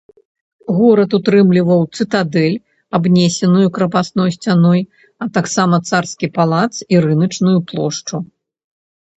Горад 0.77 1.11
утрымліваў 1.17 1.81
цытадэль, 1.99 2.55
абнесеную 2.99 3.67
крапасной 3.75 4.29
сцяной, 4.39 4.81
а 5.25 5.31
таксама 5.37 5.75
царскі 5.91 6.27
палац 6.39 6.71
і 6.97 7.07
рыначную 7.09 7.59
плошчу. 7.71 8.15